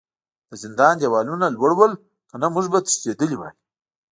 د 0.49 0.51
زندان 0.63 0.93
دیوالونه 1.01 1.45
لوړ 1.55 1.71
ول 1.77 1.91
کنه 2.29 2.47
موږ 2.53 2.65
به 2.71 2.79
تښتیدلي 2.85 3.35
وای 3.37 3.51